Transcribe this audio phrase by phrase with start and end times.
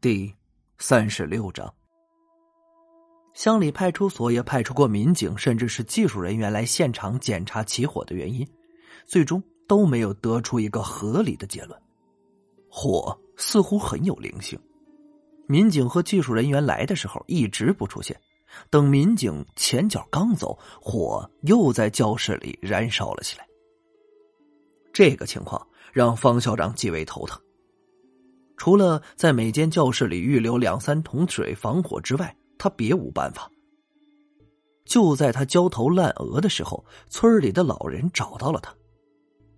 [0.00, 0.34] 第
[0.78, 1.70] 三十六章。
[3.34, 8.48] 乡里派出所也派出过民警，甚至是技术人员来现场检查起火的原因，
[9.04, 11.78] 最终都没有得出一个合理的结论。
[12.70, 14.58] 火似乎很有灵性，
[15.46, 18.18] 民警和技术人员来的时候一直不出现，
[18.70, 23.46] 等民警前脚刚走，火又在教室里燃烧了起来。
[24.94, 27.38] 这个情况让方校长极为头疼。
[28.60, 33.50] 除了在每间教室里预留两三桶水防火之外，他别无办法。
[34.84, 38.70] 就在他焦头烂额的时候，村里的老人找到了他，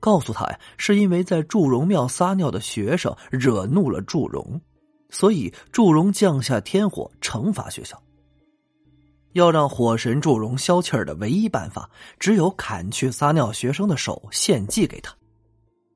[0.00, 4.58] 告诉他呀，是因为在祝融庙撒尿的学生惹怒了祝融，
[5.10, 8.02] 所以祝融降下天火惩罚学校。
[9.34, 15.14] 要让火神祝融消气儿的唯一办法，只有砍去撒尿学生的手献祭给他，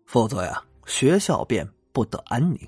[0.04, 2.60] 否则呀，学校便不得安宁。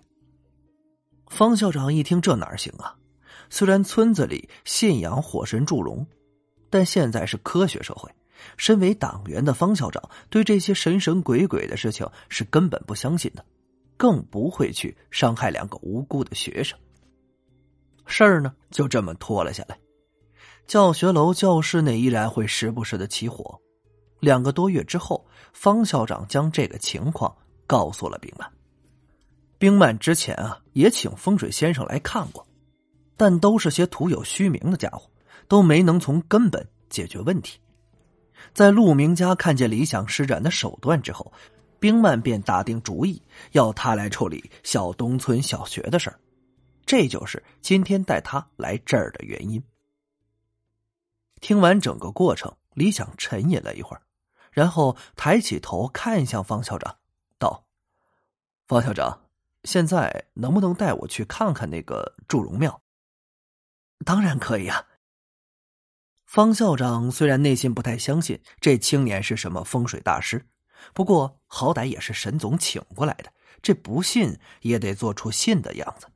[1.32, 2.94] 方校长一听，这哪行啊？
[3.48, 6.06] 虽然村子里信仰火神祝融，
[6.68, 8.10] 但现在是科学社会，
[8.58, 13.42] 身为党员的方校长对这些神神鬼鬼的事情是根本不相信的，
[13.96, 16.78] 更不会去伤害两个无辜的学生。
[18.04, 19.78] 事儿呢，就这么拖了下来。
[20.66, 23.58] 教学楼教室内依然会时不时的起火。
[24.20, 27.34] 两个多月之后，方校长将这个情况
[27.66, 28.46] 告诉了兵曼。
[29.62, 32.44] 冰曼之前啊，也请风水先生来看过，
[33.16, 35.08] 但都是些徒有虚名的家伙，
[35.46, 37.60] 都没能从根本解决问题。
[38.52, 41.32] 在陆明家看见李想施展的手段之后，
[41.78, 46.18] 冰曼便打定主意要他来处理小东村小学的事儿，
[46.84, 49.62] 这就是今天带他来这儿的原因。
[51.40, 54.02] 听完整个过程，李想沉吟了一会儿，
[54.50, 56.96] 然后抬起头看向方校长，
[57.38, 57.64] 道
[58.66, 59.20] ：“方校长。”
[59.64, 62.82] 现在能不能带我去看看那个祝融庙？
[64.04, 64.86] 当然可以啊。
[66.24, 70.46] 方校长虽然内心不太相信这青年是什么风水大师，
[70.94, 76.08] 不过好歹也是沈总请过来的，这不信也得做出信的样子。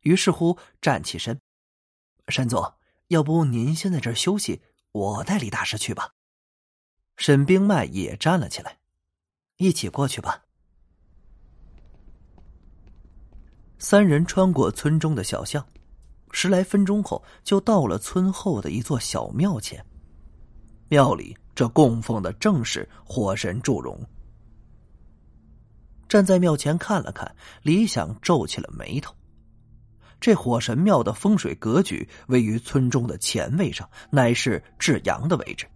[0.00, 1.40] 于是乎站起身
[2.28, 2.74] ：“沈总，
[3.08, 4.62] 要不您先在这儿休息，
[4.92, 6.12] 我带李大师去吧。”
[7.16, 8.78] 沈冰麦也站了起来
[9.58, 10.43] ：“一起过去吧。”
[13.84, 15.62] 三人穿过村中的小巷，
[16.30, 19.84] 十来分钟后就到了村后的一座小庙前。
[20.88, 23.94] 庙里这供奉的正是火神祝融。
[26.08, 27.30] 站在庙前看了看，
[27.60, 29.14] 李想皱起了眉头。
[30.18, 35.66] 这火神庙的风水格局位于村中的前位上，乃是至阳的位置。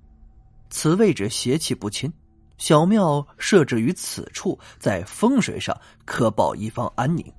[0.70, 2.10] 此位置邪气不侵，
[2.56, 7.30] 小庙设置于此处，在风水上可保一方安宁。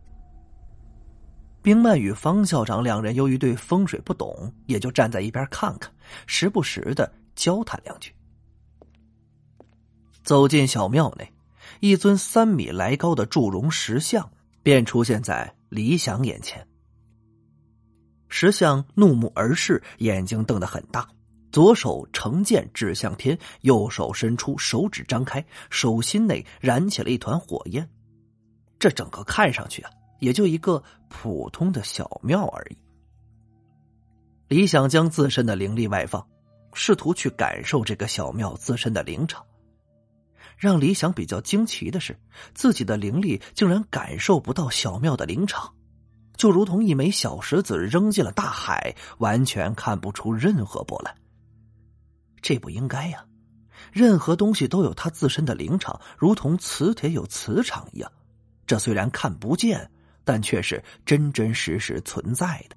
[1.61, 5.91] 冰曼与方校长两人由于对风水不懂，也就站在一边看看，
[6.25, 8.13] 时不时的交谈两句。
[10.23, 11.33] 走进小庙内，
[11.79, 14.31] 一尊三米来高的祝融石像
[14.63, 16.65] 便出现在李想眼前。
[18.29, 21.09] 石像怒目而视，眼睛瞪得很大，
[21.51, 27.89] 左手成剑指向天，右手伸出，手指张开，手心内燃起了一团火焰。
[28.77, 29.91] 这整个看上去啊。
[30.19, 32.77] 也就一个普通的小庙而已。
[34.47, 36.27] 李想将自身的灵力外放，
[36.73, 39.45] 试图去感受这个小庙自身的灵场。
[40.57, 42.19] 让李想比较惊奇的是，
[42.53, 45.73] 自己的灵力竟然感受不到小庙的灵场，
[46.35, 51.15] 就如同一枚小石子扔进了大海，完全看不出任何波澜。
[52.41, 53.25] 这不应该呀！
[53.93, 58.11] 任何东西都有它自身的灵场，如同磁铁有磁场一样。
[58.65, 59.89] 这虽然看不见。
[60.29, 62.75] 但却是真真实实存在的。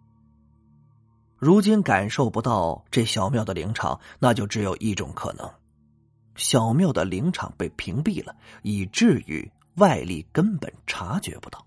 [1.36, 5.46] 如今感受不到这小庙的灵场，那就只有一种可能：
[6.34, 11.62] 小庙的灵场被屏蔽了，以至于外力根本察觉不到。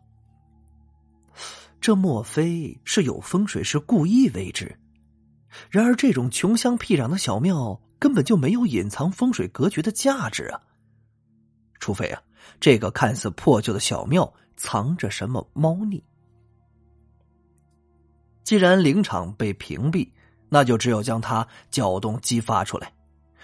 [1.79, 4.75] 这莫非是有风水师故意为之？
[5.69, 10.59] 然而，这种穷乡僻壤的小庙根本就没有隐藏风水格局的价值啊！
[11.79, 12.23] 除非啊，
[12.59, 14.33] 这个看似破旧的小庙。
[14.55, 16.03] 藏着什么猫腻？
[18.43, 20.09] 既然灵场被屏蔽，
[20.49, 22.93] 那就只有将它搅动、激发出来。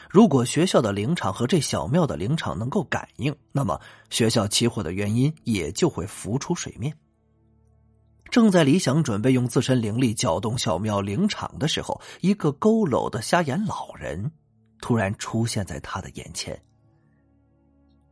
[0.09, 3.79] 如果学校的灵场和这小庙的灵场能够感应，那么
[4.09, 6.95] 学校起火的原因也就会浮出水面。
[8.29, 14.31] 正在李想准备用自身灵力搅动小庙灵场的时候，一个佝偻的瞎眼老人
[14.81, 16.61] 突然出现在他的眼前。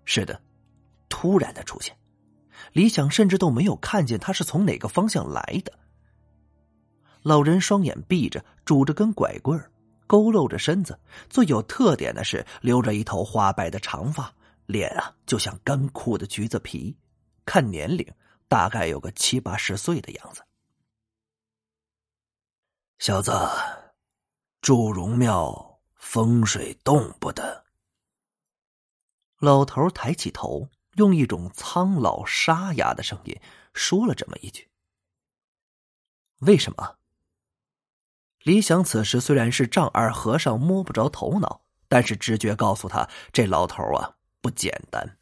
[0.05, 0.41] 是的，
[1.07, 1.95] 突然的出现。
[2.73, 5.73] 李想甚至都没有看见他是从哪个方向来的，
[7.21, 9.71] 老人双眼闭着，拄着根拐棍儿，
[10.07, 10.99] 佝偻着身子。
[11.29, 14.33] 最有特点的是，留着一头花白的长发，
[14.65, 16.95] 脸啊就像干枯的橘子皮。
[17.45, 18.05] 看年龄，
[18.47, 20.43] 大概有个七八十岁的样子。
[22.99, 23.31] 小子，
[24.61, 27.65] 祝融庙风水动不得。
[29.39, 33.39] 老头抬起头，用一种苍老沙哑的声音
[33.73, 34.69] 说了这么一句
[36.39, 36.97] ：“为什么？”
[38.43, 45.17] 李想此时虽然是丈二和尚，摸不着头脑，但是直觉告诉他，这老头啊不简单。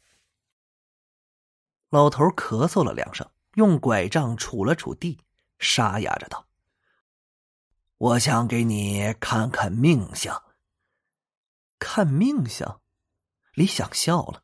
[1.90, 5.18] 老头咳嗽了两声，用拐杖杵了杵地，
[5.58, 6.46] 沙哑着道
[7.98, 10.42] ：“我想给你看看命相。”
[11.80, 12.80] 看命相，
[13.54, 14.42] 李想笑了。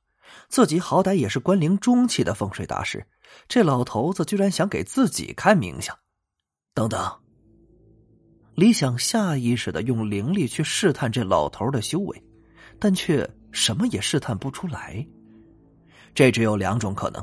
[0.55, 3.05] 自己好歹也是关灵中期的风水大师，
[3.49, 5.99] 这老头子居然想给自己看命相。
[6.73, 7.13] 等等，
[8.55, 12.23] 李想下意识的用灵力去试探这老头的修为，
[12.79, 15.05] 但却什么也试探不出来。
[16.15, 17.21] 这只有两种可能。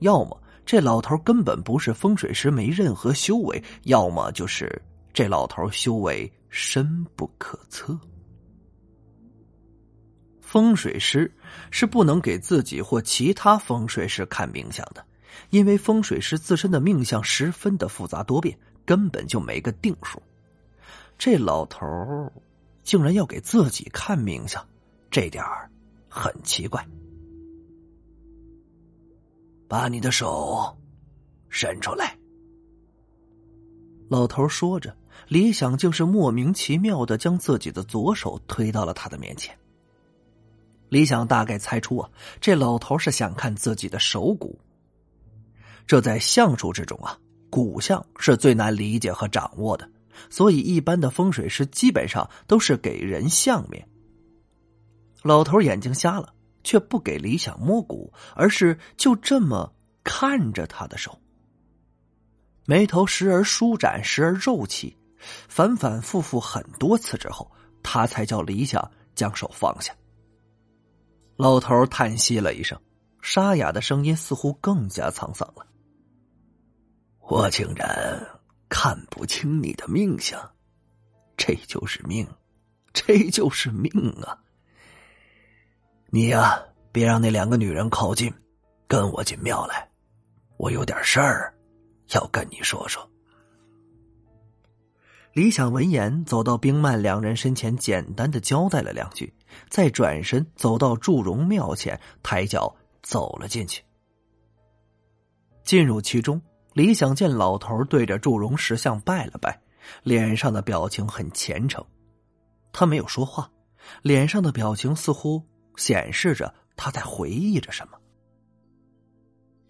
[0.00, 4.82] 要么这老头根本不是风水师，没任何修为；要么就是
[5.12, 7.96] 这老头修为深不可测。
[10.42, 11.32] 风水师
[11.70, 15.02] 是不能给自己或其他风水师看命相的，
[15.48, 20.20] 因为风水师自身的命相十分的复杂多变，根本就没个定数。
[21.16, 22.30] 这老头
[22.82, 24.62] 竟然要给自己看命相，
[25.10, 25.70] 这点儿
[26.08, 26.86] 很奇怪。
[29.68, 30.76] 把你的手
[31.48, 32.18] 伸出来。
[34.10, 34.94] 老头说着，
[35.28, 39.56] 李想竟是莫名其妙的将自己的左手推到了他的面前。
[40.92, 44.58] 李想大概猜出啊，这老头是想看自己的手骨。
[45.86, 47.18] 这在相术之中啊，
[47.48, 49.88] 骨相是最难理解和掌握的，
[50.28, 53.88] 所以一般的风水师基本上都是给人相面。
[55.22, 56.34] 老头眼睛瞎了。
[56.64, 59.74] 却不给李想摸骨，而是就这么
[60.04, 61.18] 看着他的手，
[62.66, 64.96] 眉头时而舒展，时而皱起，
[65.48, 67.50] 反反复复很多次之后，
[67.82, 69.92] 他才叫李想将手放下。
[71.36, 72.80] 老头叹息了一声，
[73.20, 75.66] 沙哑的声音似乎更加沧桑了
[77.28, 80.40] ：“我竟然看不清你的命相，
[81.36, 82.26] 这就是命，
[82.92, 83.90] 这就是命
[84.22, 84.38] 啊！”
[86.10, 86.62] 你呀，
[86.92, 88.32] 别让那两个女人靠近，
[88.86, 89.88] 跟我进庙来，
[90.58, 91.54] 我有点事儿
[92.10, 93.08] 要跟你说说。
[95.32, 99.32] 李想闻言，走到冰曼两人身前，简单的交代了两句，
[99.68, 103.82] 再转身走到祝融庙前，抬脚走了进去。
[105.64, 106.40] 进入其中，
[106.74, 109.60] 李想见老头对着祝融石像拜了拜，
[110.02, 111.84] 脸上的表情很虔诚，
[112.72, 113.50] 他没有说话，
[114.02, 115.42] 脸上的表情似乎。
[115.76, 117.96] 显示着他在回忆着什么。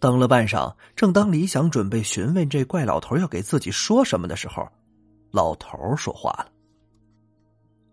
[0.01, 4.69] 等了半晌，正当李想准备询问这怪老头要给自己说什么的时候，
[5.33, 6.53] 老头说话了：“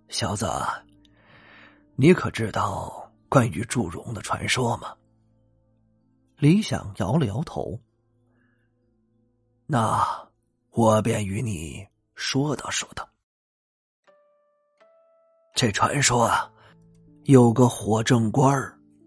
[0.10, 0.46] 小子，
[1.96, 4.96] 你可知道关于祝融的传说吗？”
[6.38, 7.80] 李想摇了摇头。
[9.66, 10.06] 那
[10.72, 13.08] 我便与你说道说道。
[15.56, 16.52] 这传说啊。
[17.26, 18.52] 有个火正官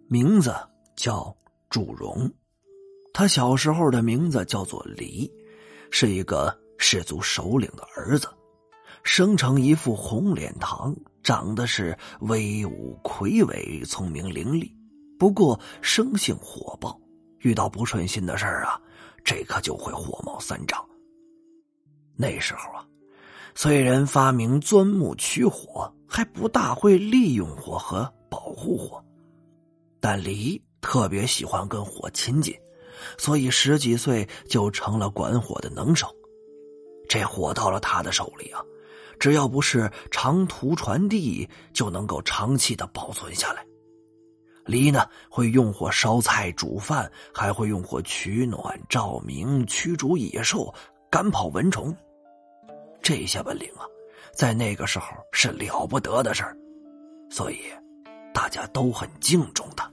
[0.06, 0.54] 名字
[0.94, 1.36] 叫
[1.68, 2.30] 祝融，
[3.12, 5.28] 他小时候的名字叫做李，
[5.90, 8.28] 是一个氏族首领的儿子，
[9.04, 14.68] 生成一副红脸膛，长得是威武魁伟，聪明伶俐。
[15.16, 17.00] 不过生性火爆，
[17.38, 18.80] 遇到不顺心的事儿啊，
[19.22, 20.84] 这可就会火冒三丈。
[22.16, 22.84] 那时候啊。
[23.54, 29.04] 虽然发明钻木取火，还不大会利用火和保护火，
[30.00, 32.58] 但离特别喜欢跟火亲近，
[33.18, 36.08] 所以十几岁就成了管火的能手。
[37.12, 38.64] 这火到了他的手里啊，
[39.20, 43.62] 只要不是长途传递，就能够长期的保存下来。
[44.64, 50.72] 李呢，会用火烧菜煮饭，还会用火取暖、照明、驱逐野兽、
[51.10, 51.94] 赶跑蚊虫。
[53.02, 53.84] 这些本领啊，
[54.34, 56.56] 在那个时候是了不得的事儿，
[57.28, 57.58] 所以
[58.32, 59.92] 大家都很敬重他。